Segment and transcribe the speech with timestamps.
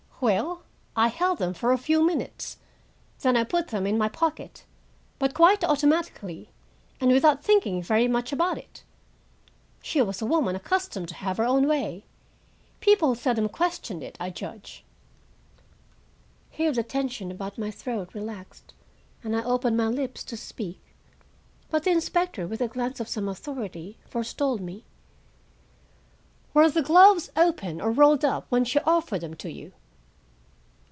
[0.21, 0.61] "Well,
[0.95, 2.59] I held them for a few minutes,
[3.21, 4.65] then I put them in my pocket,
[5.17, 6.51] but quite automatically,
[6.99, 8.83] and without thinking very much about it.
[9.81, 12.05] She was a woman accustomed to have her own way.
[12.81, 14.83] People seldom questioned it, I judge."
[16.51, 18.75] Here the tension about my throat relaxed,
[19.23, 20.83] and I opened my lips to speak.
[21.71, 24.85] But the inspector, with a glance of some authority, forestalled me.
[26.53, 29.73] "Were the gloves open or rolled up when she offered them to you?"